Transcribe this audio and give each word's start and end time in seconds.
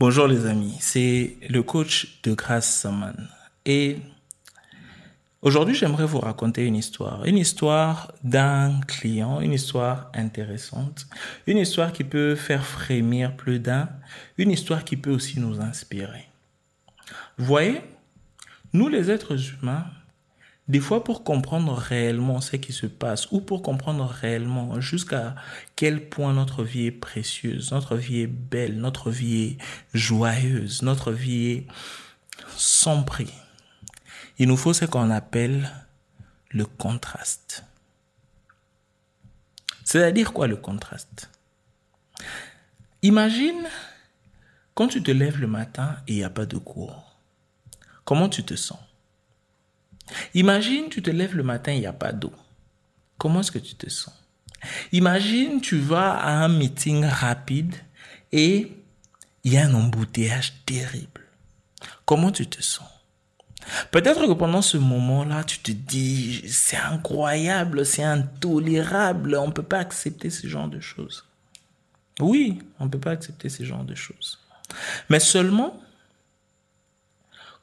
Bonjour 0.00 0.28
les 0.28 0.46
amis, 0.46 0.76
c'est 0.78 1.36
le 1.50 1.60
coach 1.64 2.20
de 2.22 2.32
Grâce 2.32 2.72
Saman. 2.72 3.16
Et 3.66 3.96
aujourd'hui, 5.42 5.74
j'aimerais 5.74 6.06
vous 6.06 6.20
raconter 6.20 6.64
une 6.64 6.76
histoire. 6.76 7.24
Une 7.24 7.36
histoire 7.36 8.12
d'un 8.22 8.78
client, 8.86 9.40
une 9.40 9.54
histoire 9.54 10.12
intéressante, 10.14 11.08
une 11.48 11.58
histoire 11.58 11.92
qui 11.92 12.04
peut 12.04 12.36
faire 12.36 12.64
frémir 12.64 13.34
plus 13.34 13.58
d'un, 13.58 13.88
une 14.36 14.52
histoire 14.52 14.84
qui 14.84 14.96
peut 14.96 15.10
aussi 15.10 15.40
nous 15.40 15.60
inspirer. 15.60 16.28
Vous 17.36 17.46
voyez, 17.46 17.80
nous 18.72 18.86
les 18.86 19.10
êtres 19.10 19.34
humains, 19.52 19.84
des 20.68 20.80
fois, 20.80 21.02
pour 21.02 21.24
comprendre 21.24 21.72
réellement 21.72 22.42
ce 22.42 22.56
qui 22.56 22.74
se 22.74 22.86
passe 22.86 23.30
ou 23.32 23.40
pour 23.40 23.62
comprendre 23.62 24.04
réellement 24.04 24.80
jusqu'à 24.80 25.34
quel 25.76 26.08
point 26.10 26.34
notre 26.34 26.62
vie 26.62 26.86
est 26.86 26.92
précieuse, 26.92 27.72
notre 27.72 27.96
vie 27.96 28.20
est 28.20 28.26
belle, 28.26 28.78
notre 28.78 29.10
vie 29.10 29.42
est 29.42 29.58
joyeuse, 29.94 30.82
notre 30.82 31.10
vie 31.10 31.46
est 31.46 31.66
sans 32.56 33.02
prix, 33.02 33.32
il 34.38 34.48
nous 34.48 34.56
faut 34.56 34.74
ce 34.74 34.84
qu'on 34.84 35.10
appelle 35.10 35.70
le 36.50 36.66
contraste. 36.66 37.64
C'est-à-dire 39.84 40.34
quoi 40.34 40.46
le 40.46 40.56
contraste? 40.56 41.30
Imagine 43.00 43.66
quand 44.74 44.88
tu 44.88 45.02
te 45.02 45.10
lèves 45.10 45.40
le 45.40 45.46
matin 45.46 45.96
et 46.06 46.12
il 46.12 46.16
n'y 46.16 46.24
a 46.24 46.30
pas 46.30 46.46
de 46.46 46.58
cours. 46.58 47.16
Comment 48.04 48.28
tu 48.28 48.44
te 48.44 48.54
sens? 48.54 48.78
Imagine, 50.34 50.88
tu 50.88 51.02
te 51.02 51.10
lèves 51.10 51.36
le 51.36 51.42
matin, 51.42 51.72
il 51.72 51.80
n'y 51.80 51.86
a 51.86 51.92
pas 51.92 52.12
d'eau. 52.12 52.32
Comment 53.18 53.40
est-ce 53.40 53.52
que 53.52 53.58
tu 53.58 53.74
te 53.74 53.88
sens? 53.88 54.14
Imagine, 54.92 55.60
tu 55.60 55.78
vas 55.78 56.12
à 56.12 56.30
un 56.30 56.48
meeting 56.48 57.04
rapide 57.04 57.74
et 58.32 58.72
il 59.44 59.52
y 59.52 59.58
a 59.58 59.66
un 59.66 59.74
embouteillage 59.74 60.54
terrible. 60.66 61.22
Comment 62.04 62.32
tu 62.32 62.46
te 62.46 62.62
sens? 62.62 62.88
Peut-être 63.90 64.26
que 64.26 64.32
pendant 64.32 64.62
ce 64.62 64.78
moment-là, 64.78 65.44
tu 65.44 65.58
te 65.58 65.72
dis, 65.72 66.42
c'est 66.48 66.76
incroyable, 66.76 67.84
c'est 67.84 68.02
intolérable, 68.02 69.36
on 69.36 69.48
ne 69.48 69.52
peut 69.52 69.62
pas 69.62 69.78
accepter 69.78 70.30
ce 70.30 70.46
genre 70.46 70.68
de 70.68 70.80
choses. 70.80 71.24
Oui, 72.20 72.58
on 72.80 72.86
ne 72.86 72.90
peut 72.90 72.98
pas 72.98 73.10
accepter 73.10 73.48
ce 73.48 73.64
genre 73.64 73.84
de 73.84 73.94
choses. 73.94 74.40
Mais 75.08 75.20
seulement, 75.20 75.80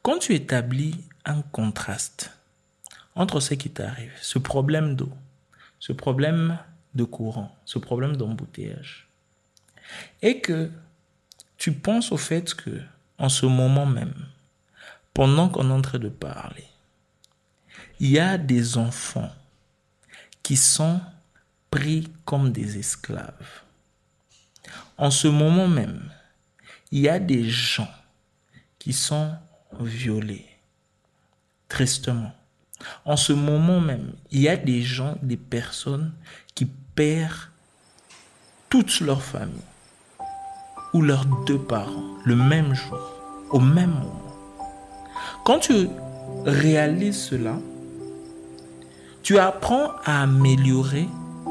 quand 0.01 0.19
tu 0.19 0.33
établis 0.35 0.95
un 1.25 1.41
contraste 1.41 2.31
entre 3.15 3.39
ce 3.39 3.53
qui 3.53 3.69
t'arrive, 3.69 4.13
ce 4.21 4.39
problème 4.39 4.95
d'eau, 4.95 5.11
ce 5.79 5.93
problème 5.93 6.57
de 6.93 7.03
courant, 7.03 7.55
ce 7.65 7.79
problème 7.79 8.15
d'embouteillage, 8.15 9.07
et 10.21 10.41
que 10.41 10.71
tu 11.57 11.73
penses 11.73 12.11
au 12.11 12.17
fait 12.17 12.53
que, 12.53 12.81
en 13.17 13.29
ce 13.29 13.45
moment 13.45 13.85
même, 13.85 14.13
pendant 15.13 15.49
qu'on 15.49 15.69
est 15.69 15.73
en 15.73 15.81
train 15.81 15.99
de 15.99 16.09
parler, 16.09 16.65
il 17.99 18.09
y 18.09 18.19
a 18.19 18.37
des 18.37 18.77
enfants 18.77 19.31
qui 20.43 20.57
sont 20.57 21.01
pris 21.71 22.11
comme 22.25 22.51
des 22.51 22.77
esclaves. 22.77 23.63
En 24.97 25.11
ce 25.11 25.27
moment 25.27 25.67
même, 25.67 26.09
il 26.91 26.99
y 26.99 27.09
a 27.09 27.19
des 27.19 27.49
gens 27.49 27.89
qui 28.79 28.93
sont 28.93 29.35
violés, 29.79 30.45
tristement. 31.69 32.31
En 33.05 33.17
ce 33.17 33.33
moment 33.33 33.79
même, 33.79 34.13
il 34.31 34.41
y 34.41 34.49
a 34.49 34.57
des 34.57 34.81
gens, 34.81 35.17
des 35.21 35.37
personnes 35.37 36.11
qui 36.53 36.65
perdent 36.65 37.49
toute 38.69 38.99
leur 38.99 39.21
famille 39.21 39.55
ou 40.93 41.01
leurs 41.01 41.25
deux 41.45 41.59
parents 41.59 42.15
le 42.25 42.35
même 42.35 42.73
jour, 42.73 43.11
au 43.51 43.59
même 43.59 43.91
moment. 43.91 44.21
Quand 45.45 45.59
tu 45.59 45.87
réalises 46.45 47.21
cela, 47.21 47.57
tu 49.23 49.39
apprends 49.39 49.91
à 50.05 50.23
améliorer 50.23 51.07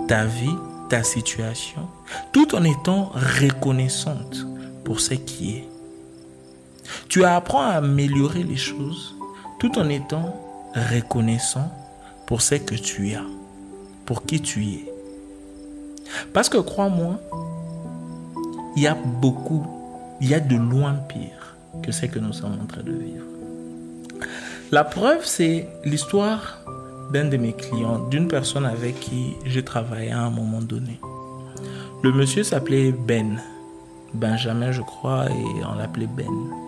ta 0.08 0.26
vie, 0.26 0.54
ta 0.88 1.02
situation, 1.02 1.88
tout 2.32 2.54
en 2.54 2.64
étant 2.64 3.10
reconnaissante 3.40 4.46
pour 4.84 5.00
ce 5.00 5.14
qui 5.14 5.56
est. 5.56 5.68
Tu 7.08 7.24
apprends 7.24 7.62
à 7.62 7.74
améliorer 7.74 8.42
les 8.42 8.56
choses 8.56 9.13
tout 9.58 9.78
en 9.78 9.88
étant 9.88 10.34
reconnaissant 10.74 11.70
pour 12.26 12.42
ce 12.42 12.56
que 12.56 12.74
tu 12.74 13.14
as, 13.14 13.24
pour 14.06 14.24
qui 14.24 14.40
tu 14.40 14.64
es. 14.64 14.92
Parce 16.32 16.48
que 16.48 16.58
crois-moi, 16.58 17.20
il 18.76 18.82
y 18.82 18.86
a 18.86 18.94
beaucoup, 18.94 19.66
il 20.20 20.28
y 20.28 20.34
a 20.34 20.40
de 20.40 20.56
loin 20.56 20.94
pire 21.08 21.56
que 21.82 21.92
ce 21.92 22.06
que 22.06 22.18
nous 22.18 22.32
sommes 22.32 22.58
en 22.62 22.66
train 22.66 22.82
de 22.82 22.92
vivre. 22.92 23.24
La 24.72 24.84
preuve, 24.84 25.24
c'est 25.24 25.68
l'histoire 25.84 26.64
d'un 27.12 27.26
de 27.26 27.36
mes 27.36 27.52
clients, 27.52 28.08
d'une 28.08 28.28
personne 28.28 28.66
avec 28.66 28.98
qui 28.98 29.34
j'ai 29.44 29.62
travaillé 29.62 30.10
à 30.10 30.22
un 30.22 30.30
moment 30.30 30.60
donné. 30.60 30.98
Le 32.02 32.12
monsieur 32.12 32.42
s'appelait 32.42 32.92
Ben, 32.92 33.40
Benjamin 34.12 34.72
je 34.72 34.82
crois, 34.82 35.26
et 35.30 35.64
on 35.64 35.74
l'appelait 35.76 36.08
Ben. 36.08 36.63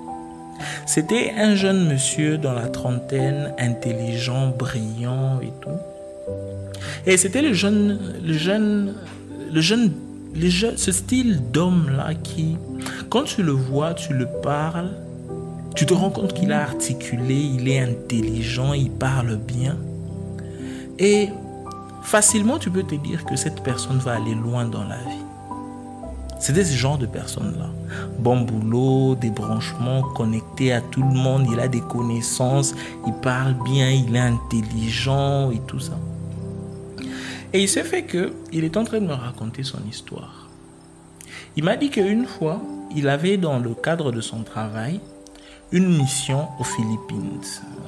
C'était 0.87 1.33
un 1.37 1.55
jeune 1.55 1.89
monsieur 1.89 2.39
dans 2.39 2.53
la 2.53 2.69
trentaine, 2.69 3.53
intelligent, 3.59 4.49
brillant 4.49 5.41
et 5.41 5.53
tout. 5.61 5.79
Et 7.07 7.17
c'était 7.17 7.43
le 7.43 7.53
jeune, 7.53 7.99
le 8.25 8.33
jeune, 8.33 8.95
le 9.53 9.61
jeune, 9.61 9.93
ce 10.77 10.93
style 10.93 11.41
d'homme-là 11.53 12.15
qui, 12.15 12.57
quand 13.11 13.25
tu 13.25 13.43
le 13.43 13.53
vois, 13.53 13.95
tu 13.95 14.13
le 14.13 14.27
parles, 14.27 14.91
tu 15.75 15.87
te 15.87 15.95
rends 15.95 16.11
compte 16.11 16.33
qu'il 16.33 16.53
a 16.53 16.63
articulé, 16.63 17.35
il 17.35 17.69
est 17.69 17.79
intelligent, 17.79 18.73
il 18.73 18.91
parle 18.91 19.37
bien. 19.37 19.77
Et 20.99 21.29
facilement, 22.03 22.59
tu 22.59 22.71
peux 22.71 22.83
te 22.83 22.95
dire 22.95 23.25
que 23.25 23.37
cette 23.37 23.63
personne 23.63 23.99
va 23.99 24.15
aller 24.15 24.35
loin 24.35 24.65
dans 24.65 24.85
la 24.85 24.97
vie. 24.97 25.26
C'était 26.47 26.65
ce 26.65 26.77
genre 26.77 26.97
de 26.97 27.07
personnes-là. 27.07 27.71
Bon 28.21 28.43
boulot, 28.43 29.17
des 29.17 29.31
branchements, 29.31 30.03
connecté 30.15 30.73
à 30.73 30.81
tout 30.81 31.03
le 31.03 31.13
monde, 31.13 31.49
il 31.51 31.59
a 31.59 31.67
des 31.67 31.81
connaissances, 31.81 32.73
il 33.05 33.13
parle 33.15 33.57
bien, 33.65 33.91
il 33.91 34.15
est 34.15 34.21
intelligent 34.21 35.51
et 35.51 35.61
tout 35.67 35.81
ça. 35.81 35.99
Et 37.53 37.63
il 37.63 37.69
s'est 37.69 37.83
fait 37.83 38.05
que 38.05 38.33
il 38.53 38.63
est 38.63 38.77
en 38.77 38.85
train 38.85 39.01
de 39.01 39.07
me 39.07 39.13
raconter 39.13 39.65
son 39.65 39.81
histoire. 39.91 40.49
Il 41.57 41.65
m'a 41.65 41.75
dit 41.75 41.91
qu'une 41.91 42.27
fois, 42.27 42.63
il 42.95 43.09
avait 43.09 43.39
dans 43.39 43.59
le 43.59 43.75
cadre 43.75 44.13
de 44.13 44.21
son 44.21 44.45
travail 44.45 45.01
une 45.73 45.99
mission 45.99 46.47
aux 46.61 46.65
Philippines. 46.65 47.41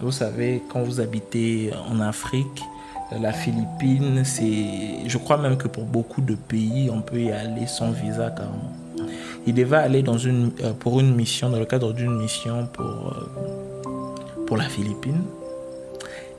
Vous 0.03 0.11
savez, 0.11 0.65
quand 0.69 0.83
vous 0.83 0.99
habitez 0.99 1.71
en 1.89 2.01
Afrique, 2.01 2.65
la 3.13 3.33
Philippine, 3.33 4.23
c'est, 4.25 5.07
je 5.07 5.19
crois 5.19 5.39
même 5.39 5.57
que 5.57 5.69
pour 5.69 5.85
beaucoup 5.85 6.21
de 6.21 6.35
pays, 6.35 6.91
on 6.93 7.01
peut 7.01 7.21
y 7.21 7.31
aller 7.31 7.67
sans 7.67 7.91
visa 7.91 8.31
carrément. 8.31 8.73
Il 9.47 9.55
devait 9.55 9.77
aller 9.77 10.03
dans 10.03 10.17
euh, 10.17 10.73
pour 10.79 11.01
une 11.01 11.15
mission, 11.15 11.49
dans 11.49 11.59
le 11.59 11.65
cadre 11.65 11.93
d'une 11.93 12.17
mission 12.17 12.69
pour, 12.73 12.85
euh, 12.85 14.45
pour 14.47 14.57
la 14.57 14.69
Philippine. 14.69 15.23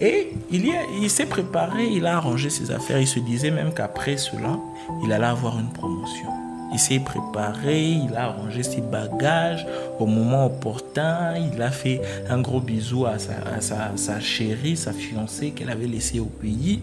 Et 0.01 0.33
il, 0.51 0.71
il 1.01 1.09
s'est 1.09 1.25
préparé, 1.25 1.87
il 1.87 2.05
a 2.05 2.17
arrangé 2.17 2.49
ses 2.49 2.71
affaires. 2.71 2.99
Il 2.99 3.07
se 3.07 3.19
disait 3.19 3.51
même 3.51 3.73
qu'après 3.73 4.17
cela, 4.17 4.57
il 5.03 5.11
allait 5.11 5.25
avoir 5.25 5.59
une 5.59 5.71
promotion. 5.71 6.29
Il 6.71 6.79
s'est 6.79 6.99
préparé, 6.99 7.83
il 7.83 8.15
a 8.15 8.25
arrangé 8.25 8.63
ses 8.63 8.81
bagages 8.81 9.65
au 9.99 10.05
moment 10.05 10.45
opportun. 10.45 11.35
Il 11.53 11.61
a 11.61 11.71
fait 11.71 12.01
un 12.29 12.41
gros 12.41 12.59
bisou 12.59 13.05
à 13.05 13.17
sa, 13.17 13.95
sa 13.95 14.19
chérie, 14.19 14.77
sa 14.77 14.93
fiancée 14.93 15.51
qu'elle 15.51 15.71
avait 15.71 15.87
laissée 15.87 16.19
au 16.19 16.25
pays. 16.25 16.81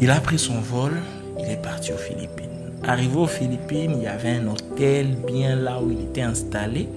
Il 0.00 0.10
a 0.10 0.18
pris 0.20 0.38
son 0.38 0.60
vol, 0.60 0.92
il 1.38 1.50
est 1.50 1.62
parti 1.62 1.92
aux 1.92 1.98
Philippines. 1.98 2.48
Arrivé 2.82 3.16
aux 3.18 3.26
Philippines, 3.26 3.92
il 3.96 4.04
y 4.04 4.06
avait 4.06 4.36
un 4.36 4.46
hôtel 4.46 5.14
bien 5.26 5.54
là 5.54 5.82
où 5.82 5.90
il 5.90 6.00
était 6.00 6.22
installé. 6.22 6.88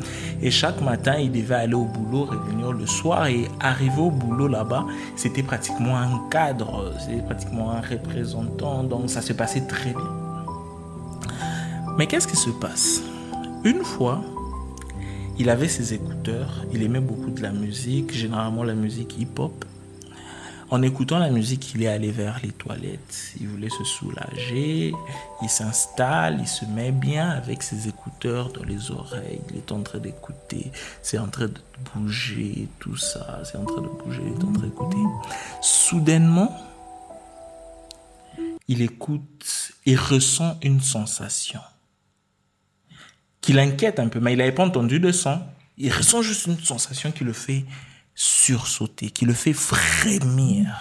Et 0.41 0.49
chaque 0.49 0.79
matin, 0.81 1.17
il 1.19 1.31
devait 1.31 1.55
aller 1.55 1.73
au 1.73 1.83
boulot, 1.83 2.23
revenir 2.23 2.71
le 2.71 2.85
soir. 2.87 3.27
Et 3.27 3.49
arrivé 3.59 3.99
au 3.99 4.09
boulot 4.09 4.47
là-bas, 4.47 4.85
c'était 5.17 5.43
pratiquement 5.43 5.97
un 5.97 6.21
cadre, 6.31 6.93
c'était 6.97 7.21
pratiquement 7.21 7.71
un 7.71 7.81
représentant. 7.81 8.83
Donc 8.83 9.09
ça 9.09 9.21
se 9.21 9.33
passait 9.33 9.67
très 9.67 9.89
bien. 9.89 10.22
Mais 11.95 12.07
qu'est-ce 12.07 12.27
qui 12.27 12.35
se 12.35 12.49
passe? 12.49 13.03
Une 13.63 13.83
fois, 13.83 14.23
il 15.37 15.49
avait 15.49 15.67
ses 15.67 15.93
écouteurs, 15.93 16.65
il 16.73 16.81
aimait 16.81 16.99
beaucoup 16.99 17.29
de 17.29 17.41
la 17.41 17.51
musique, 17.51 18.11
généralement 18.11 18.63
la 18.63 18.73
musique 18.73 19.19
hip-hop. 19.19 19.63
En 20.71 20.81
écoutant 20.81 21.19
la 21.19 21.29
musique, 21.29 21.75
il 21.75 21.83
est 21.83 21.87
allé 21.87 22.09
vers 22.09 22.39
les 22.41 22.51
toilettes. 22.51 23.33
Il 23.39 23.47
voulait 23.47 23.69
se 23.69 23.83
soulager. 23.83 24.91
Il 25.43 25.49
s'installe, 25.49 26.39
il 26.39 26.47
se 26.47 26.65
met 26.65 26.91
bien 26.91 27.29
avec 27.29 27.61
ses 27.61 27.87
écouteurs 27.87 28.51
dans 28.51 28.63
les 28.63 28.89
oreilles. 28.89 29.41
Il 29.51 29.57
est 29.57 29.71
en 29.71 29.81
train 29.83 29.99
d'écouter. 29.99 30.71
C'est 31.03 31.19
en 31.19 31.27
train 31.27 31.45
de 31.45 31.59
bouger, 31.93 32.69
tout 32.79 32.97
ça. 32.97 33.41
C'est 33.43 33.57
en 33.59 33.65
train 33.65 33.83
de 33.83 33.87
bouger, 33.87 34.23
il 34.25 34.33
est 34.33 34.43
en 34.43 34.51
train 34.51 34.63
d'écouter. 34.63 34.97
Soudainement, 35.61 36.57
il 38.67 38.81
écoute 38.81 39.73
et 39.85 39.95
ressent 39.95 40.57
une 40.63 40.81
sensation 40.81 41.59
qui 43.43 43.51
l'inquiète 43.51 43.99
un 43.99 44.07
peu, 44.07 44.21
mais 44.21 44.33
il 44.33 44.37
n'avait 44.37 44.53
pas 44.53 44.63
entendu 44.63 45.01
de 45.01 45.11
son. 45.11 45.43
Il 45.77 45.91
ressent 45.91 46.21
juste 46.21 46.47
une 46.47 46.57
sensation 46.57 47.11
qui 47.11 47.25
le 47.25 47.33
fait 47.33 47.65
sursauter, 48.15 49.11
qui 49.11 49.25
le 49.25 49.33
fait 49.33 49.51
frémir. 49.51 50.73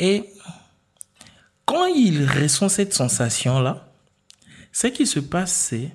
Et 0.00 0.28
quand 1.64 1.86
il 1.86 2.28
ressent 2.28 2.68
cette 2.68 2.92
sensation-là, 2.92 3.88
ce 4.72 4.88
qui 4.88 5.06
se 5.06 5.20
passe, 5.20 5.52
c'est 5.52 5.92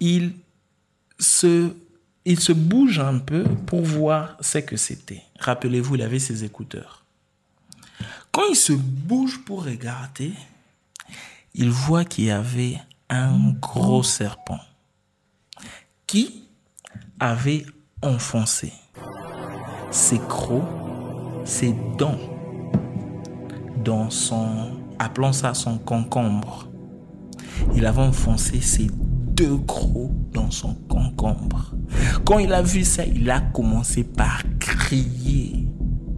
il 0.00 0.34
se, 1.20 1.72
il 2.24 2.40
se 2.40 2.52
bouge 2.52 2.98
un 2.98 3.18
peu 3.18 3.44
pour 3.44 3.82
voir 3.82 4.36
ce 4.40 4.58
que 4.58 4.76
c'était. 4.76 5.22
Rappelez-vous, 5.38 5.94
il 5.94 6.02
avait 6.02 6.18
ses 6.18 6.42
écouteurs. 6.42 7.04
Quand 8.32 8.48
il 8.50 8.56
se 8.56 8.72
bouge 8.72 9.44
pour 9.44 9.64
regarder, 9.64 10.32
il 11.54 11.70
voit 11.70 12.04
qu'il 12.04 12.24
y 12.24 12.30
avait 12.32 12.80
un 13.10 13.50
gros 13.60 14.04
serpent 14.04 14.60
qui 16.06 16.48
avait 17.18 17.66
enfoncé 18.02 18.72
ses 19.90 20.18
crocs, 20.20 20.62
ses 21.44 21.74
dents 21.98 22.18
dans 23.84 24.10
son, 24.10 24.46
appelons 24.98 25.32
ça 25.32 25.54
son 25.54 25.78
concombre. 25.78 26.68
Il 27.74 27.84
avait 27.84 28.02
enfoncé 28.02 28.60
ses 28.60 28.86
deux 29.34 29.58
crocs 29.58 30.12
dans 30.32 30.50
son 30.50 30.74
concombre. 30.88 31.74
Quand 32.24 32.38
il 32.38 32.52
a 32.52 32.62
vu 32.62 32.84
ça, 32.84 33.04
il 33.04 33.28
a 33.30 33.40
commencé 33.40 34.04
par 34.04 34.42
crier, 34.60 35.66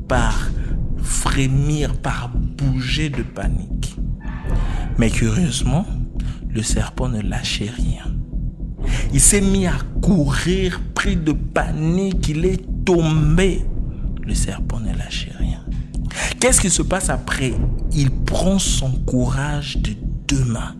par 0.09 0.50
frémir, 0.99 1.97
par 2.00 2.29
bouger 2.29 3.09
de 3.09 3.23
panique. 3.23 3.97
Mais 4.99 5.11
curieusement, 5.11 5.87
le 6.52 6.62
serpent 6.62 7.08
ne 7.08 7.20
lâchait 7.20 7.70
rien. 7.70 8.04
Il 9.12 9.20
s'est 9.20 9.40
mis 9.40 9.66
à 9.66 9.75
courir, 10.00 10.81
pris 10.94 11.16
de 11.16 11.32
panique, 11.32 12.28
il 12.28 12.44
est 12.44 12.64
tombé. 12.84 13.64
Le 14.22 14.34
serpent 14.34 14.81
ne 14.81 14.93
lâchait 14.96 15.32
rien. 15.38 15.64
Qu'est-ce 16.40 16.60
qui 16.60 16.70
se 16.70 16.82
passe 16.82 17.10
après? 17.10 17.54
Il 17.93 18.10
prend 18.10 18.58
son 18.58 18.93
courage 18.93 19.78
de 19.78 19.93
deux 20.28 20.44
mains. 20.44 20.75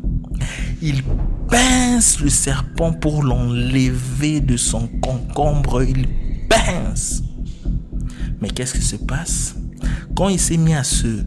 Il 0.81 1.03
pince 1.49 2.21
le 2.21 2.29
serpent 2.29 2.93
pour 2.93 3.23
l'enlever 3.23 4.41
de 4.41 4.57
son 4.57 4.89
concombre. 5.01 5.83
Il 5.83 6.09
pince. 6.49 7.23
Mais 8.41 8.51
qu'est-ce 8.51 8.75
qui 8.75 8.83
se 8.83 8.97
passe? 8.97 9.55
Quand 10.17 10.29
il 10.29 10.39
s'est 10.39 10.57
mis 10.57 10.75
à 10.75 10.85
se 10.85 11.25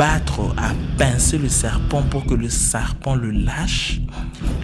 battre, 0.00 0.40
à 0.56 0.70
pincer 0.96 1.36
le 1.36 1.50
serpent 1.50 2.00
pour 2.00 2.24
que 2.24 2.32
le 2.32 2.48
serpent 2.48 3.14
le 3.14 3.30
lâche, 3.30 4.00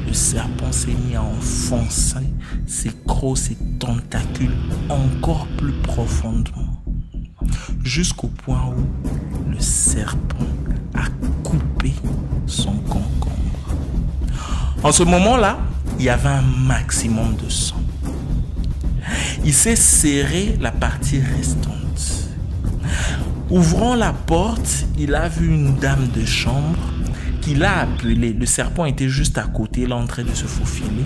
le 0.07 0.15
serpent 0.15 0.73
s'est 0.73 0.97
mis 1.07 1.15
à 1.15 1.23
enfoncer 1.23 2.27
ses 2.67 2.91
crocs, 3.07 3.37
ses 3.37 3.59
tentacules 3.79 4.57
encore 4.89 5.47
plus 5.59 5.75
profondément. 5.83 6.83
Jusqu'au 7.85 8.29
point 8.29 8.73
où 8.79 9.51
le 9.51 9.61
serpent 9.61 10.47
a 10.95 11.05
coupé 11.45 11.93
son 12.47 12.73
concombre. 12.89 13.75
En 14.83 14.91
ce 14.91 15.03
moment-là, 15.03 15.59
il 15.99 16.07
y 16.07 16.09
avait 16.09 16.31
un 16.31 16.41
maximum 16.41 17.37
de 17.37 17.51
sang. 17.51 17.83
Il 19.45 19.53
s'est 19.53 19.77
serré 19.77 20.57
la 20.63 20.73
partie 20.73 21.21
restante. 21.21 21.86
Ouvrant 23.49 23.95
la 23.95 24.13
porte, 24.13 24.87
il 24.99 25.15
a 25.15 25.29
vu 25.29 25.47
une 25.55 25.77
dame 25.77 26.09
de 26.09 26.25
chambre 26.25 26.77
qu'il 27.43 27.63
a 27.63 27.83
appelée. 27.83 28.33
Le 28.33 28.45
serpent 28.45 28.87
était 28.87 29.09
juste 29.09 29.39
à 29.39 29.45
côté, 29.45 29.83
il 29.83 29.91
est 29.91 29.95
en 29.95 30.05
train 30.05 30.25
de 30.25 30.35
se 30.35 30.47
faufiler. 30.47 31.05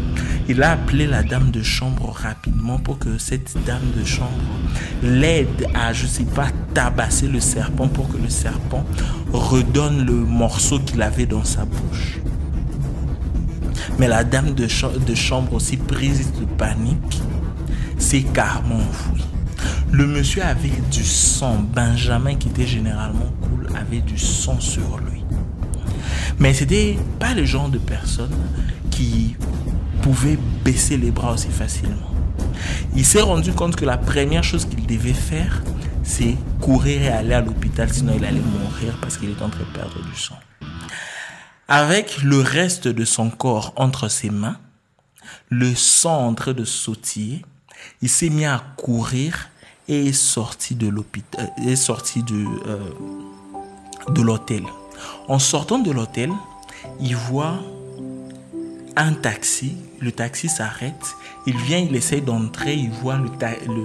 Il 0.48 0.62
a 0.62 0.72
appelé 0.72 1.06
la 1.06 1.22
dame 1.22 1.50
de 1.50 1.62
chambre 1.62 2.10
rapidement 2.10 2.78
pour 2.78 2.98
que 2.98 3.18
cette 3.18 3.58
dame 3.66 3.92
de 3.94 4.04
chambre 4.06 4.30
l'aide 5.02 5.68
à, 5.74 5.92
je 5.92 6.06
sais 6.06 6.24
pas, 6.24 6.48
tabasser 6.72 7.28
le 7.28 7.40
serpent 7.40 7.88
pour 7.88 8.08
que 8.08 8.16
le 8.16 8.30
serpent 8.30 8.86
redonne 9.34 10.06
le 10.06 10.14
morceau 10.14 10.78
qu'il 10.78 11.02
avait 11.02 11.26
dans 11.26 11.44
sa 11.44 11.66
bouche. 11.66 12.20
Mais 13.98 14.08
la 14.08 14.24
dame 14.24 14.54
de, 14.54 14.66
de 14.98 15.14
chambre 15.14 15.52
aussi 15.52 15.76
prise 15.76 16.32
de 16.40 16.46
panique 16.56 17.20
s'est 17.98 18.22
carrément 18.22 18.76
enfouie. 18.76 19.29
Le 19.92 20.06
monsieur 20.06 20.42
avait 20.44 20.70
du 20.90 21.04
sang. 21.04 21.56
Benjamin, 21.58 22.36
qui 22.36 22.48
était 22.48 22.66
généralement 22.66 23.32
cool, 23.42 23.68
avait 23.76 24.00
du 24.00 24.18
sang 24.18 24.60
sur 24.60 24.98
lui. 24.98 25.24
Mais 26.38 26.54
c'était 26.54 26.96
pas 27.18 27.34
le 27.34 27.44
genre 27.44 27.68
de 27.68 27.78
personne 27.78 28.30
qui 28.90 29.36
pouvait 30.00 30.38
baisser 30.64 30.96
les 30.96 31.10
bras 31.10 31.32
aussi 31.32 31.48
facilement. 31.48 32.10
Il 32.94 33.04
s'est 33.04 33.20
rendu 33.20 33.52
compte 33.52 33.76
que 33.76 33.84
la 33.84 33.98
première 33.98 34.44
chose 34.44 34.64
qu'il 34.64 34.86
devait 34.86 35.12
faire, 35.12 35.62
c'est 36.04 36.36
courir 36.60 37.02
et 37.02 37.08
aller 37.08 37.34
à 37.34 37.40
l'hôpital, 37.40 37.92
sinon 37.92 38.14
il 38.16 38.24
allait 38.24 38.40
mourir 38.40 38.96
parce 39.00 39.16
qu'il 39.16 39.30
était 39.30 39.42
en 39.42 39.50
train 39.50 39.64
de 39.64 39.76
perdre 39.76 40.02
du 40.02 40.18
sang. 40.18 40.38
Avec 41.68 42.22
le 42.22 42.40
reste 42.40 42.88
de 42.88 43.04
son 43.04 43.28
corps 43.30 43.72
entre 43.76 44.08
ses 44.08 44.30
mains, 44.30 44.58
le 45.48 45.74
sang 45.74 46.26
en 46.26 46.34
train 46.34 46.52
de 46.52 46.64
sautiller, 46.64 47.44
il 48.02 48.08
s'est 48.08 48.30
mis 48.30 48.44
à 48.44 48.62
courir 48.76 49.49
est 49.90 50.12
sorti 50.12 50.74
de, 50.74 50.86
euh, 52.66 52.78
de 54.08 54.22
l'hôtel. 54.22 54.62
En 55.28 55.38
sortant 55.38 55.78
de 55.78 55.90
l'hôtel, 55.90 56.30
il 57.00 57.16
voit 57.16 57.58
un 58.96 59.12
taxi. 59.12 59.74
Le 60.00 60.12
taxi 60.12 60.48
s'arrête. 60.48 61.14
Il 61.46 61.56
vient, 61.56 61.78
il 61.78 61.94
essaye 61.94 62.22
d'entrer. 62.22 62.74
Il 62.74 62.90
voit 62.90 63.16
le, 63.16 63.28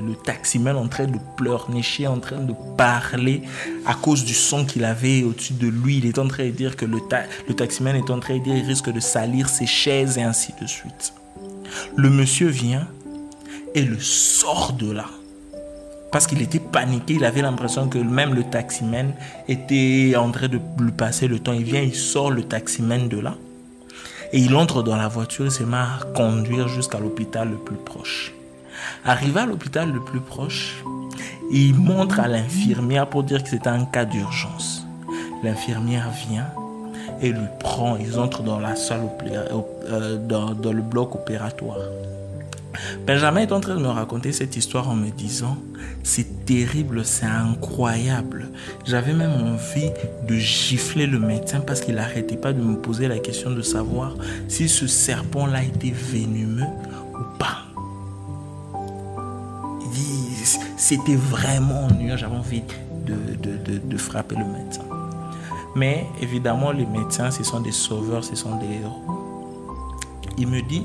le, 0.01 0.15
taximan 0.15 0.77
en 0.77 0.87
train 0.87 1.05
de 1.05 1.17
pleurnicher, 1.35 2.07
en 2.07 2.19
train 2.19 2.39
de 2.39 2.53
parler 2.77 3.41
à 3.85 3.93
cause 3.95 4.23
du 4.23 4.33
son 4.33 4.65
qu'il 4.65 4.85
avait 4.85 5.23
au-dessus 5.23 5.53
de 5.53 5.67
lui. 5.67 5.97
Il 5.97 6.05
est 6.05 6.19
en 6.19 6.27
train 6.27 6.45
de 6.45 6.51
dire 6.51 6.75
que 6.75 6.85
le, 6.85 6.99
le 7.47 7.53
taximan 7.53 7.95
est 7.95 8.09
en 8.09 8.19
train 8.19 8.37
de 8.37 8.43
dire 8.43 8.55
qu'il 8.55 8.65
risque 8.65 8.91
de 8.91 8.99
salir 8.99 9.49
ses 9.49 9.65
chaises 9.65 10.17
et 10.17 10.23
ainsi 10.23 10.53
de 10.61 10.67
suite. 10.67 11.13
Le 11.95 12.09
monsieur 12.09 12.47
vient 12.47 12.87
et 13.73 13.81
le 13.81 13.99
sort 13.99 14.73
de 14.73 14.91
là 14.91 15.09
parce 16.15 16.27
qu'il 16.27 16.41
était 16.41 16.61
paniqué, 16.61 17.15
il 17.15 17.25
avait 17.25 17.41
l'impression 17.41 17.89
que 17.89 17.97
même 17.97 18.33
le 18.33 18.45
taximan 18.45 19.11
était 19.49 20.15
en 20.15 20.31
train 20.31 20.47
de 20.47 20.61
lui 20.79 20.93
passer 20.93 21.27
le 21.27 21.39
temps. 21.39 21.51
Il 21.51 21.65
vient, 21.65 21.81
il 21.81 21.93
sort 21.93 22.31
le 22.31 22.43
taximan 22.43 23.09
de 23.09 23.19
là 23.19 23.35
et 24.31 24.39
il 24.39 24.55
entre 24.55 24.81
dans 24.81 24.95
la 24.95 25.09
voiture 25.09 25.47
et 25.47 25.49
se 25.49 25.63
met 25.63 25.75
à 25.75 25.99
conduire 26.15 26.69
jusqu'à 26.69 26.99
l'hôpital 26.99 27.49
le 27.49 27.57
plus 27.57 27.75
proche. 27.75 28.33
Arrivé 29.03 29.41
à 29.41 29.45
l'hôpital 29.45 29.91
le 29.91 29.99
plus 29.99 30.21
proche, 30.21 30.81
il 31.51 31.75
montre 31.75 32.21
à 32.21 32.29
l'infirmière 32.29 33.09
pour 33.09 33.23
dire 33.23 33.43
que 33.43 33.49
c'est 33.49 33.67
un 33.67 33.83
cas 33.83 34.05
d'urgence. 34.05 34.87
L'infirmière 35.43 36.11
vient 36.29 36.47
et 37.21 37.33
lui 37.33 37.47
prend, 37.59 37.97
ils 37.97 38.17
entrent 38.17 38.41
dans 38.41 38.61
la 38.61 38.77
salle, 38.77 39.01
euh, 39.89 40.15
dans 40.15 40.71
le 40.71 40.81
bloc 40.81 41.13
opératoire. 41.13 41.75
Benjamin 43.05 43.41
est 43.41 43.51
en 43.51 43.59
train 43.59 43.75
de 43.75 43.81
me 43.81 43.87
raconter 43.87 44.31
cette 44.31 44.55
histoire 44.55 44.89
en 44.89 44.95
me 44.95 45.09
disant, 45.09 45.57
c'est 46.03 46.45
terrible, 46.45 47.03
c'est 47.05 47.25
incroyable. 47.25 48.49
J'avais 48.85 49.13
même 49.13 49.31
envie 49.31 49.91
de 50.27 50.35
gifler 50.35 51.07
le 51.07 51.19
médecin 51.19 51.59
parce 51.59 51.81
qu'il 51.81 51.95
n'arrêtait 51.95 52.37
pas 52.37 52.53
de 52.53 52.61
me 52.61 52.77
poser 52.77 53.07
la 53.07 53.19
question 53.19 53.51
de 53.51 53.61
savoir 53.61 54.15
si 54.47 54.69
ce 54.69 54.87
serpent-là 54.87 55.63
était 55.63 55.91
venimeux 55.91 56.67
ou 57.13 57.37
pas. 57.37 57.57
C'était 60.77 61.15
vraiment 61.15 61.85
ennuyeux, 61.85 62.17
j'avais 62.17 62.35
envie 62.35 62.61
de, 63.07 63.77
de 63.77 63.97
frapper 63.97 64.35
le 64.35 64.45
médecin. 64.45 64.83
Mais 65.75 66.05
évidemment, 66.21 66.71
les 66.71 66.85
médecins, 66.85 67.31
ce 67.31 67.43
sont 67.43 67.59
des 67.59 67.71
sauveurs, 67.71 68.23
ce 68.23 68.35
sont 68.35 68.55
des 68.57 68.77
héros. 68.81 69.03
Il 70.37 70.47
me 70.47 70.61
dit, 70.61 70.83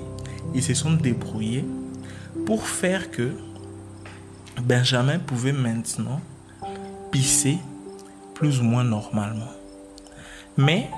ils 0.55 0.63
se 0.63 0.75
sont 0.75 0.93
débrouillés 0.93 1.65
pour 2.51 2.67
faire 2.67 3.13
que 3.13 3.31
Benjamin 4.61 5.21
pouvait 5.21 5.53
maintenant 5.53 6.21
pisser 7.13 7.59
plus 8.35 8.59
ou 8.59 8.65
moins 8.65 8.83
normalement. 8.83 9.53
Mais 10.57 10.91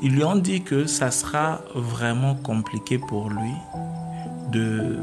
ils 0.00 0.14
lui 0.14 0.24
ont 0.24 0.36
dit 0.36 0.62
que 0.62 0.86
ça 0.86 1.10
sera 1.10 1.60
vraiment 1.74 2.36
compliqué 2.36 2.96
pour 2.96 3.28
lui 3.28 3.52
de 4.50 4.96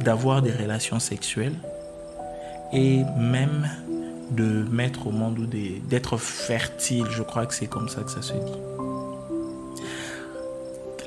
d'avoir 0.00 0.42
des 0.42 0.52
relations 0.52 1.00
sexuelles 1.00 1.56
et 2.74 3.02
même 3.16 3.70
de 4.30 4.66
mettre 4.70 5.06
au 5.06 5.10
monde 5.10 5.38
ou 5.38 5.46
d'être 5.46 6.18
fertile. 6.18 7.06
Je 7.08 7.22
crois 7.22 7.46
que 7.46 7.54
c'est 7.54 7.66
comme 7.66 7.88
ça 7.88 8.02
que 8.02 8.10
ça 8.10 8.20
se 8.20 8.34
dit. 8.34 8.60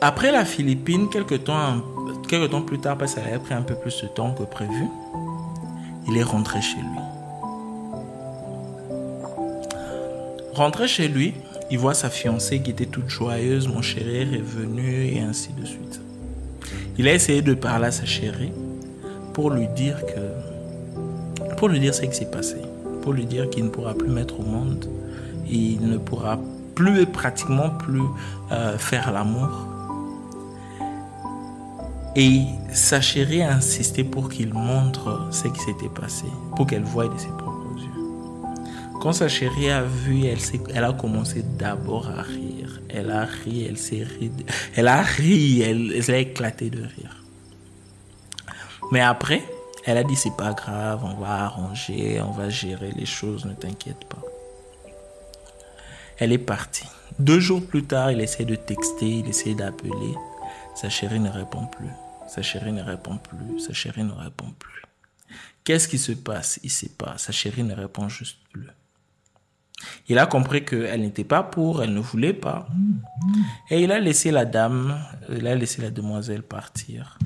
Après 0.02 0.32
la 0.32 0.44
Philippine, 0.44 1.08
quelques 1.08 1.44
temps, 1.44 1.84
quelques 2.28 2.52
temps 2.52 2.62
plus 2.62 2.80
tard, 2.80 2.98
parce 2.98 3.14
que 3.14 3.22
ça 3.22 3.28
avait 3.28 3.40
pris 3.40 3.54
un 3.54 3.62
peu 3.62 3.76
plus 3.76 4.02
de 4.02 4.08
temps 4.08 4.34
que 4.34 4.44
prévu, 4.44 4.88
il 6.08 6.18
est 6.18 6.24
rentré 6.24 6.62
chez 6.62 6.78
lui. 6.78 7.00
Rentré 10.54 10.88
chez 10.88 11.08
lui, 11.08 11.34
il 11.70 11.80
voit 11.80 11.94
sa 11.94 12.10
fiancée 12.10 12.62
qui 12.62 12.72
était 12.72 12.86
toute 12.86 13.10
joyeuse, 13.10 13.68
mon 13.68 13.82
chéri 13.82 14.18
est 14.18 14.38
revenu 14.38 15.08
et 15.08 15.20
ainsi 15.20 15.52
de 15.54 15.66
suite. 15.66 16.00
Il 16.98 17.08
a 17.08 17.14
essayé 17.14 17.42
de 17.42 17.54
parler 17.54 17.88
à 17.88 17.92
sa 17.92 18.06
chérie 18.06 18.52
pour 19.34 19.50
lui 19.50 19.68
dire 19.76 19.98
que, 20.06 21.56
pour 21.58 21.68
lui 21.68 21.80
dire 21.80 21.94
ce 21.94 22.04
qui 22.04 22.16
s'est 22.16 22.32
passé, 22.32 22.58
pour 23.02 23.14
lui 23.14 23.26
dire 23.26 23.50
qu'il 23.50 23.66
ne 23.66 23.70
pourra 23.70 23.94
plus 23.94 24.10
mettre 24.10 24.40
au 24.40 24.44
monde, 24.44 24.86
il 25.50 25.82
ne 25.82 25.98
pourra 25.98 26.40
plus 26.74 27.06
pratiquement 27.06 27.70
plus 27.70 28.02
euh, 28.52 28.78
faire 28.78 29.12
l'amour. 29.12 29.50
Et 32.18 32.44
sa 32.72 33.02
chérie 33.02 33.42
a 33.42 33.52
insisté 33.52 34.06
pour 34.06 34.30
qu'il 34.30 34.54
montre 34.54 35.28
ce 35.32 35.50
qui 35.50 35.60
s'était 35.60 35.90
passé, 35.90 36.26
pour 36.56 36.66
qu'elle 36.66 36.84
voie 36.84 37.10
de 37.10 37.18
ses 37.18 37.28
propres 37.28 37.78
yeux. 37.78 39.00
Quand 39.02 39.12
sa 39.12 39.28
chérie 39.28 39.70
a 39.70 39.84
vu, 39.84 40.26
elle, 40.26 40.84
a 40.84 40.94
commencé 40.94 41.44
d'abord 41.44 42.10
à 42.10 42.22
rire. 42.22 42.80
Elle 42.88 43.12
a 43.12 43.26
ri, 43.26 43.66
elle 43.68 43.78
s'est 43.78 44.04
ri, 44.04 44.32
elle 44.76 44.88
a 44.88 45.02
ri, 45.02 45.62
elle 45.62 46.02
a 46.08 46.18
éclaté 46.18 46.70
de 46.70 46.82
rire. 46.82 47.24
Mais 48.94 49.02
après, 49.02 49.44
elle 49.84 49.98
a 49.98 50.04
dit 50.06 50.16
c'est 50.16 50.38
pas 50.38 50.54
grave, 50.54 51.04
on 51.04 51.16
va 51.16 51.46
arranger, 51.46 52.22
on 52.22 52.32
va 52.32 52.50
gérer 52.50 52.92
les 52.96 53.06
choses, 53.06 53.44
ne 53.44 53.54
t'inquiète 53.54 54.06
pas. 54.08 54.22
Elle 56.18 56.32
est 56.32 56.38
partie. 56.38 56.88
Deux 57.20 57.42
jours 57.42 57.62
plus 57.66 57.84
tard, 57.84 58.12
il 58.12 58.22
essaie 58.22 58.46
de 58.46 58.56
texter, 58.56 59.10
il 59.20 59.28
essaie 59.28 59.54
d'appeler. 59.54 60.16
Sa 60.76 60.90
chérie 60.90 61.20
ne 61.20 61.30
répond 61.30 61.66
plus. 61.66 61.90
Sa 62.28 62.42
chérie 62.42 62.72
ne 62.72 62.82
répond 62.82 63.18
plus. 63.18 63.60
Sa 63.60 63.74
chérie 63.74 64.04
ne 64.04 64.12
répond 64.12 64.52
plus. 64.58 64.82
Qu'est-ce 65.64 65.88
qui 65.88 65.98
se 65.98 66.12
passe? 66.12 66.60
Il 66.64 66.68
ne 66.68 66.72
sait 66.72 66.90
pas. 66.90 67.18
Sa 67.18 67.32
chérie 67.32 67.64
ne 67.64 67.74
répond 67.74 68.08
juste 68.10 68.38
plus. 68.52 68.68
Il 70.08 70.20
a 70.20 70.26
compris 70.26 70.64
qu'elle 70.64 71.02
n'était 71.02 71.24
pas 71.24 71.44
pour, 71.44 71.84
elle 71.84 71.94
ne 71.94 72.00
voulait 72.00 72.34
pas. 72.34 72.68
Et 73.70 73.82
il 73.82 73.92
a 73.92 74.00
laissé 74.00 74.32
la 74.32 74.46
dame, 74.46 74.98
il 75.30 75.46
a 75.48 75.56
laissé 75.56 75.82
la 75.82 75.90
demoiselle 75.90 76.44
partir. 76.44 77.18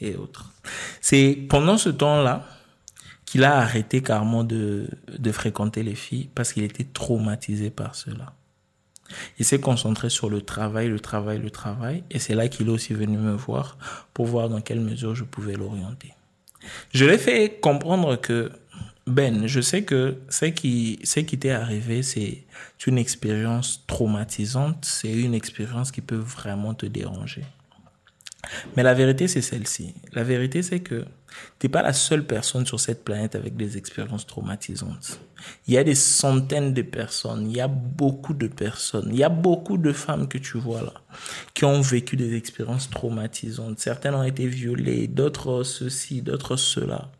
Et 0.00 0.16
autres. 0.16 0.52
C'est 1.00 1.36
pendant 1.48 1.76
ce 1.76 1.90
temps-là 1.90 2.46
qu'il 3.26 3.44
a 3.44 3.58
arrêté 3.58 4.02
carrément 4.02 4.44
de, 4.44 4.88
de 5.18 5.32
fréquenter 5.32 5.82
les 5.82 5.94
filles 5.94 6.30
parce 6.34 6.52
qu'il 6.52 6.62
était 6.62 6.84
traumatisé 6.84 7.70
par 7.70 7.94
cela. 7.94 8.32
Il 9.38 9.44
s'est 9.44 9.60
concentré 9.60 10.10
sur 10.10 10.30
le 10.30 10.42
travail, 10.42 10.88
le 10.88 11.00
travail, 11.00 11.38
le 11.38 11.50
travail. 11.50 12.04
Et 12.10 12.18
c'est 12.18 12.34
là 12.34 12.48
qu'il 12.48 12.68
est 12.68 12.70
aussi 12.70 12.94
venu 12.94 13.16
me 13.16 13.32
voir 13.32 13.78
pour 14.14 14.26
voir 14.26 14.48
dans 14.48 14.60
quelle 14.60 14.80
mesure 14.80 15.14
je 15.14 15.24
pouvais 15.24 15.54
l'orienter. 15.54 16.12
Je 16.92 17.04
l'ai 17.04 17.18
fait 17.18 17.58
comprendre 17.60 18.16
que, 18.16 18.50
Ben, 19.06 19.46
je 19.46 19.60
sais 19.60 19.82
que 19.82 20.18
ce 20.28 20.44
qui, 20.44 21.00
ce 21.04 21.20
qui 21.20 21.38
t'est 21.38 21.50
arrivé, 21.50 22.02
c'est 22.02 22.44
une 22.86 22.98
expérience 22.98 23.82
traumatisante. 23.86 24.84
C'est 24.84 25.12
une 25.12 25.34
expérience 25.34 25.90
qui 25.90 26.00
peut 26.00 26.22
vraiment 26.38 26.74
te 26.74 26.86
déranger. 26.86 27.44
Mais 28.76 28.82
la 28.82 28.94
vérité, 28.94 29.28
c'est 29.28 29.42
celle-ci. 29.42 29.94
La 30.12 30.24
vérité, 30.24 30.62
c'est 30.62 30.80
que 30.80 31.04
tu 31.58 31.66
n'es 31.66 31.70
pas 31.70 31.82
la 31.82 31.92
seule 31.92 32.26
personne 32.26 32.66
sur 32.66 32.80
cette 32.80 33.04
planète 33.04 33.34
avec 33.34 33.56
des 33.56 33.76
expériences 33.76 34.26
traumatisantes. 34.26 35.20
Il 35.66 35.74
y 35.74 35.78
a 35.78 35.84
des 35.84 35.94
centaines 35.94 36.74
de 36.74 36.82
personnes, 36.82 37.48
il 37.50 37.56
y 37.56 37.60
a 37.60 37.68
beaucoup 37.68 38.34
de 38.34 38.46
personnes, 38.48 39.08
il 39.12 39.18
y 39.18 39.24
a 39.24 39.28
beaucoup 39.28 39.78
de 39.78 39.92
femmes 39.92 40.28
que 40.28 40.38
tu 40.38 40.58
vois 40.58 40.82
là, 40.82 40.94
qui 41.54 41.64
ont 41.64 41.80
vécu 41.80 42.16
des 42.16 42.34
expériences 42.36 42.90
traumatisantes. 42.90 43.78
Certaines 43.78 44.14
ont 44.14 44.24
été 44.24 44.46
violées, 44.46 45.06
d'autres 45.06 45.62
ceci, 45.62 46.22
d'autres 46.22 46.56
cela. 46.56 47.10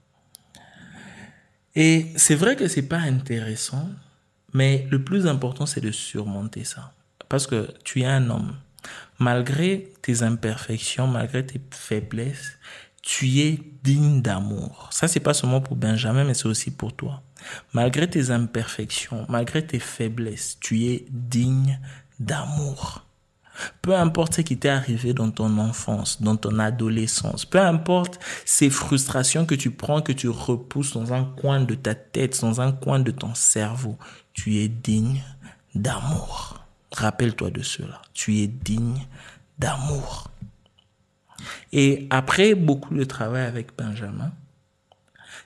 Et 1.77 2.07
c'est 2.17 2.35
vrai 2.35 2.57
que 2.57 2.67
c'est 2.67 2.89
pas 2.89 2.99
intéressant, 2.99 3.89
mais 4.53 4.87
le 4.91 5.05
plus 5.05 5.27
important, 5.27 5.67
c'est 5.67 5.81
de 5.81 5.93
surmonter 5.93 6.65
ça. 6.65 6.93
Parce 7.29 7.47
que 7.47 7.69
tu 7.85 8.01
es 8.01 8.07
un 8.07 8.29
homme 8.29 8.57
malgré 9.19 9.93
tes 10.03 10.23
imperfections, 10.23 11.07
malgré 11.07 11.45
tes 11.45 11.61
faiblesses, 11.71 12.59
tu 13.03 13.41
es 13.41 13.59
digne 13.83 14.21
d'amour. 14.21 14.89
Ça, 14.93 15.09
c'est 15.09 15.21
pas 15.21 15.35
seulement 15.35 15.61
pour 15.61 15.77
Benjamin, 15.77 16.25
mais 16.25 16.35
c'est 16.35 16.47
aussi 16.47 16.71
pour 16.71 16.95
toi. 16.95 17.23
Malgré 17.73 18.09
tes 18.09 18.31
imperfections, 18.31 19.27
malgré 19.29 19.67
tes 19.67 19.79
faiblesses, 19.79 20.59
tu 20.61 20.85
es 20.87 21.07
digne 21.11 21.79
d'amour. 22.19 23.07
Peu 23.83 23.95
importe 23.95 24.37
ce 24.37 24.41
qui 24.43 24.57
t'est 24.59 24.69
arrivé 24.69 25.13
dans 25.13 25.31
ton 25.31 25.59
enfance, 25.59 26.23
dans 26.23 26.37
ton 26.37 26.59
adolescence, 26.59 27.45
peu 27.45 27.59
importe 27.59 28.19
ces 28.45 28.71
frustrations 28.71 29.45
que 29.45 29.55
tu 29.55 29.71
prends, 29.71 30.01
que 30.03 30.13
tu 30.13 30.29
repousses 30.29 30.95
dans 30.95 31.13
un 31.13 31.25
coin 31.25 31.61
de 31.61 31.75
ta 31.75 31.95
tête, 31.95 32.41
dans 32.41 32.61
un 32.61 32.73
coin 32.73 33.01
de 33.01 33.11
ton 33.11 33.35
cerveau, 33.35 33.99
tu 34.33 34.59
es 34.59 34.69
digne 34.69 35.23
d'amour. 35.75 36.60
Rappelle-toi 36.93 37.51
de 37.51 37.63
cela. 37.63 38.03
Tu 38.13 38.39
es 38.39 38.47
digne 38.47 39.07
d'amour. 39.59 40.29
Et 41.73 42.07
après 42.11 42.55
beaucoup 42.55 42.95
de 42.95 43.05
travail 43.05 43.45
avec 43.45 43.77
Benjamin, 43.77 44.33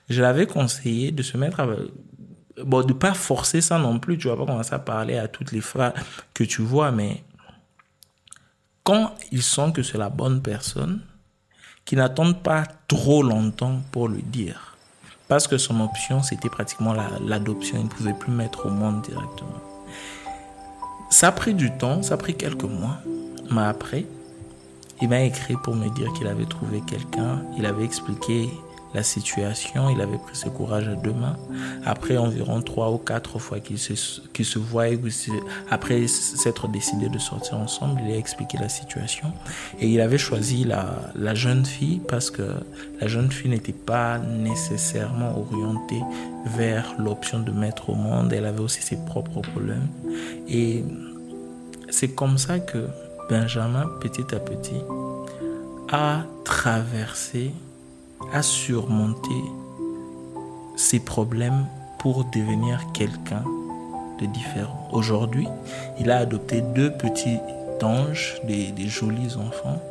je 0.09 0.21
l'avais 0.21 0.47
conseillé 0.47 1.11
de 1.11 1.23
se 1.23 1.37
mettre 1.37 1.59
à... 1.59 1.67
Bon, 2.63 2.83
de 2.83 2.93
pas 2.93 3.13
forcer 3.13 3.61
ça 3.61 3.77
non 3.77 3.99
plus. 3.99 4.17
Tu 4.17 4.27
vas 4.27 4.37
pas 4.37 4.45
commencer 4.45 4.73
à 4.73 4.79
parler 4.79 5.17
à 5.17 5.27
toutes 5.27 5.51
les 5.51 5.61
femmes 5.61 5.93
que 6.33 6.43
tu 6.43 6.61
vois, 6.61 6.91
mais 6.91 7.23
quand 8.83 9.13
ils 9.31 9.43
sentent 9.43 9.75
que 9.75 9.83
c'est 9.83 9.97
la 9.97 10.09
bonne 10.09 10.41
personne, 10.41 11.01
qu'ils 11.85 11.97
n'attendent 11.97 12.41
pas 12.41 12.63
trop 12.87 13.23
longtemps 13.23 13.81
pour 13.91 14.07
lui 14.07 14.23
dire. 14.23 14.77
Parce 15.27 15.47
que 15.47 15.57
son 15.57 15.79
option, 15.81 16.21
c'était 16.21 16.49
pratiquement 16.49 16.93
l'adoption. 16.93 17.77
il 17.79 17.85
ne 17.85 17.89
pouvait 17.89 18.13
plus 18.13 18.31
mettre 18.31 18.67
au 18.67 18.69
monde 18.69 19.01
directement. 19.01 19.61
Ça 21.09 21.27
a 21.27 21.31
pris 21.31 21.53
du 21.53 21.71
temps, 21.71 22.01
ça 22.01 22.15
a 22.15 22.17
pris 22.17 22.35
quelques 22.35 22.63
mois. 22.63 22.97
Mais 23.51 23.61
après, 23.61 24.05
il 25.01 25.09
m'a 25.09 25.21
écrit 25.21 25.55
pour 25.63 25.75
me 25.75 25.89
dire 25.89 26.11
qu'il 26.13 26.27
avait 26.27 26.45
trouvé 26.45 26.81
quelqu'un. 26.87 27.43
Il 27.57 27.65
avait 27.65 27.83
expliqué 27.83 28.49
la 28.95 29.03
situation. 29.03 29.89
Il 29.89 30.01
avait 30.01 30.17
pris 30.17 30.35
ce 30.35 30.49
courage 30.49 30.87
à 30.87 30.95
deux 30.95 31.13
mains. 31.13 31.37
Après 31.85 32.17
environ 32.17 32.61
trois 32.61 32.91
ou 32.91 32.97
quatre 32.97 33.37
fois 33.37 33.59
qu'ils 33.59 33.77
se, 33.77 34.21
qu'ils 34.33 34.45
se 34.45 34.57
voient, 34.57 34.85
après 35.69 36.07
s'être 36.07 36.67
décidé 36.67 37.09
de 37.09 37.19
sortir 37.19 37.57
ensemble, 37.57 38.01
il 38.05 38.13
a 38.13 38.17
expliqué 38.17 38.57
la 38.57 38.69
situation. 38.69 39.31
Et 39.79 39.87
il 39.87 40.01
avait 40.01 40.17
choisi 40.17 40.63
la, 40.63 40.85
la 41.15 41.35
jeune 41.35 41.65
fille 41.65 42.01
parce 42.07 42.31
que 42.31 42.47
la 43.01 43.07
jeune 43.07 43.31
fille 43.31 43.51
n'était 43.51 43.73
pas 43.73 44.17
nécessairement 44.17 45.37
orientée 45.37 46.01
vers 46.45 46.95
l'option 46.97 47.39
de 47.39 47.51
mettre 47.51 47.89
au 47.89 47.95
monde. 47.95 48.31
Elle 48.33 48.45
avait 48.45 48.61
aussi 48.61 48.81
ses 48.81 48.97
propres 48.97 49.41
problèmes. 49.41 49.87
Et 50.47 50.83
c'est 51.89 52.09
comme 52.09 52.37
ça 52.37 52.59
que 52.59 52.87
Benjamin, 53.29 53.85
petit 53.99 54.33
à 54.33 54.39
petit, 54.39 54.81
a 55.91 56.23
traversé 56.43 57.51
à 58.33 58.41
surmonter 58.41 59.43
ses 60.75 60.99
problèmes 60.99 61.65
pour 61.99 62.25
devenir 62.25 62.81
quelqu'un 62.93 63.43
de 64.19 64.25
différent. 64.27 64.87
Aujourd'hui, 64.91 65.47
il 65.99 66.11
a 66.11 66.19
adopté 66.19 66.61
deux 66.61 66.91
petits 66.91 67.39
anges, 67.81 68.35
des, 68.45 68.87
jolis 68.87 69.35
enfants, 69.35 69.81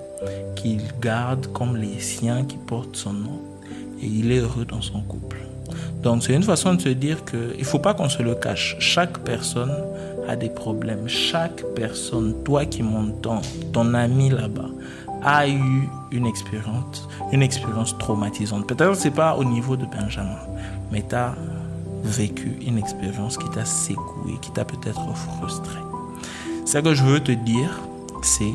qu'il 0.56 0.82
garde 1.00 1.46
comme 1.52 1.76
les 1.76 2.00
siens 2.00 2.44
qui 2.44 2.56
portent 2.56 2.96
son 2.96 3.12
nom. 3.12 3.40
Et 4.00 4.06
il 4.06 4.32
est 4.32 4.38
heureux 4.38 4.64
dans 4.64 4.80
son 4.80 5.00
couple. 5.00 5.38
Donc 6.02 6.22
c'est 6.22 6.34
une 6.34 6.42
façon 6.42 6.74
de 6.74 6.80
se 6.80 6.88
dire 6.90 7.24
qu'il 7.24 7.58
ne 7.58 7.64
faut 7.64 7.78
pas 7.78 7.94
qu'on 7.94 8.08
se 8.08 8.22
le 8.22 8.34
cache. 8.34 8.76
Chaque 8.78 9.18
personne 9.18 9.72
a 10.28 10.36
des 10.36 10.50
problèmes. 10.50 11.08
Chaque 11.08 11.62
personne, 11.74 12.34
toi 12.44 12.64
qui 12.66 12.82
m'entends, 12.82 13.40
ton 13.72 13.94
ami 13.94 14.30
là-bas, 14.30 14.70
a 15.24 15.48
eu 15.48 15.88
une 16.12 16.26
expérience, 16.26 17.08
une 17.32 17.42
expérience 17.42 17.96
traumatisante. 17.98 18.66
Peut-être 18.66 18.92
que 18.92 18.98
ce 18.98 19.04
n'est 19.04 19.14
pas 19.14 19.36
au 19.36 19.44
niveau 19.44 19.76
de 19.76 19.86
Benjamin, 19.86 20.38
mais 20.92 21.02
tu 21.08 21.14
as 21.14 21.34
vécu 22.02 22.58
une 22.66 22.78
expérience 22.78 23.38
qui 23.38 23.48
t'a 23.48 23.64
secoué, 23.64 24.34
qui 24.42 24.50
t'a 24.50 24.64
peut-être 24.64 25.02
frustré. 25.16 25.78
Ce 26.66 26.78
que 26.78 26.94
je 26.94 27.02
veux 27.04 27.20
te 27.20 27.32
dire, 27.32 27.80
c'est 28.22 28.52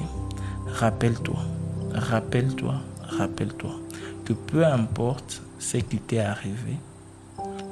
rappelle-toi, 0.73 1.39
rappelle-toi, 1.93 2.75
rappelle-toi 3.01 3.71
que 4.25 4.33
peu 4.33 4.65
importe 4.65 5.41
ce 5.57 5.77
qui 5.77 5.97
t'est 5.97 6.19
arrivé, 6.19 6.77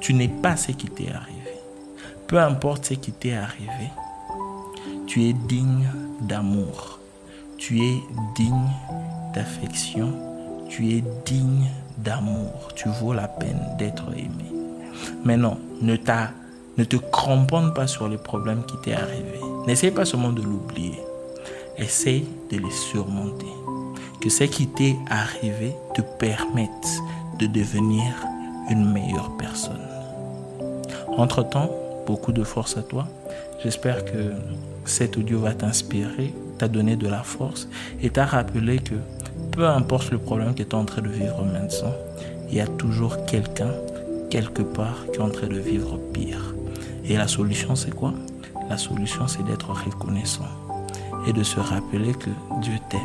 tu 0.00 0.12
n'es 0.14 0.28
pas 0.28 0.56
ce 0.56 0.72
qui 0.72 0.88
t'est 0.88 1.12
arrivé. 1.12 1.38
Peu 2.26 2.38
importe 2.38 2.86
ce 2.86 2.94
qui 2.94 3.12
t'est 3.12 3.34
arrivé, 3.34 3.90
tu 5.06 5.24
es 5.24 5.32
digne 5.32 5.88
d'amour 6.20 6.97
tu 7.58 7.82
es 7.82 8.02
digne 8.36 8.70
d'affection, 9.34 10.12
tu 10.68 10.94
es 10.94 11.04
digne 11.26 11.66
d'amour, 11.98 12.68
tu 12.74 12.88
vaux 12.88 13.12
la 13.12 13.28
peine 13.28 13.60
d'être 13.78 14.04
aimé. 14.16 14.52
Mais 15.24 15.36
non, 15.36 15.58
ne, 15.82 15.96
ne 16.76 16.84
te 16.84 16.96
cramponne 16.96 17.74
pas 17.74 17.86
sur 17.86 18.08
les 18.08 18.16
problèmes 18.16 18.64
qui 18.64 18.76
t'est 18.82 18.94
arrivé. 18.94 19.40
N'essaye 19.66 19.90
pas 19.90 20.04
seulement 20.04 20.32
de 20.32 20.42
l'oublier. 20.42 20.98
Essaye 21.76 22.26
de 22.50 22.58
les 22.58 22.70
surmonter. 22.70 23.46
Que 24.20 24.30
ce 24.30 24.44
qui 24.44 24.66
t'est 24.68 24.96
arrivé 25.10 25.74
te 25.94 26.02
permette 26.02 26.70
de 27.38 27.46
devenir 27.46 28.04
une 28.70 28.92
meilleure 28.92 29.36
personne. 29.36 29.86
Entre-temps, 31.16 31.70
beaucoup 32.06 32.32
de 32.32 32.44
force 32.44 32.76
à 32.76 32.82
toi. 32.82 33.06
J'espère 33.62 34.04
que 34.04 34.32
cet 34.84 35.16
audio 35.16 35.40
va 35.40 35.52
t'inspirer, 35.52 36.32
t'a 36.58 36.68
donné 36.68 36.96
de 36.96 37.08
la 37.08 37.22
force 37.22 37.68
et 38.02 38.10
t'a 38.10 38.26
rappelé 38.26 38.78
que 38.78 38.94
peu 39.52 39.66
importe 39.66 40.10
le 40.10 40.18
problème 40.18 40.54
que 40.54 40.62
tu 40.62 40.70
es 40.70 40.74
en 40.74 40.84
train 40.84 41.02
de 41.02 41.08
vivre 41.08 41.44
maintenant, 41.44 41.94
il 42.48 42.56
y 42.56 42.60
a 42.60 42.66
toujours 42.66 43.24
quelqu'un, 43.26 43.72
quelque 44.30 44.62
part, 44.62 45.06
qui 45.12 45.18
est 45.18 45.22
en 45.22 45.30
train 45.30 45.46
de 45.46 45.58
vivre 45.58 45.98
pire. 46.12 46.54
Et 47.04 47.16
la 47.16 47.28
solution, 47.28 47.74
c'est 47.74 47.94
quoi? 47.94 48.12
La 48.68 48.76
solution, 48.76 49.26
c'est 49.28 49.44
d'être 49.44 49.70
reconnaissant 49.70 50.48
et 51.26 51.32
de 51.32 51.42
se 51.42 51.60
rappeler 51.60 52.12
que 52.12 52.30
Dieu 52.60 52.74
t'aime 52.90 53.00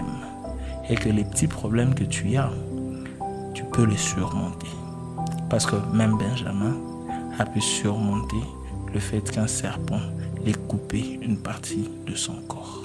et 0.89 0.95
que 0.95 1.09
les 1.09 1.23
petits 1.23 1.47
problèmes 1.47 1.95
que 1.95 2.03
tu 2.03 2.35
as, 2.35 2.51
tu 3.53 3.63
peux 3.65 3.85
les 3.85 3.97
surmonter. 3.97 4.67
Parce 5.49 5.65
que 5.65 5.75
même 5.93 6.17
Benjamin 6.17 6.75
a 7.39 7.45
pu 7.45 7.61
surmonter 7.61 8.43
le 8.93 8.99
fait 8.99 9.21
qu'un 9.21 9.47
serpent 9.47 10.01
l'ait 10.45 10.53
coupé 10.53 11.19
une 11.21 11.37
partie 11.37 11.89
de 12.05 12.15
son 12.15 12.35
corps. 12.47 12.82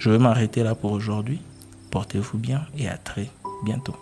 Je 0.00 0.08
vais 0.08 0.18
m'arrêter 0.18 0.62
là 0.62 0.74
pour 0.74 0.92
aujourd'hui. 0.92 1.40
Portez-vous 1.90 2.38
bien 2.38 2.62
et 2.78 2.88
à 2.88 2.96
très 2.96 3.28
bientôt. 3.64 3.94